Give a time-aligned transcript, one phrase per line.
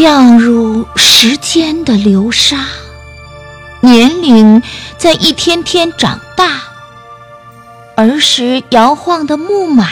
[0.00, 2.64] 掉入时间的流沙，
[3.80, 4.62] 年龄
[4.96, 6.62] 在一天天长大。
[7.96, 9.86] 儿时摇晃的木马，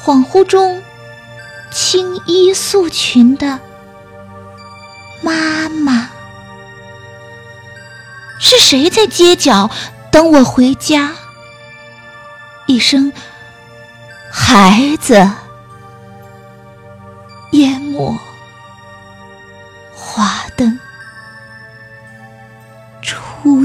[0.00, 0.80] 恍惚中
[1.72, 3.58] 青衣素裙的
[5.22, 6.08] 妈妈，
[8.38, 9.68] 是谁在街角
[10.12, 11.10] 等我回家？
[12.68, 13.12] 一声
[14.30, 15.28] 孩子，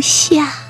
[0.05, 0.64] 下。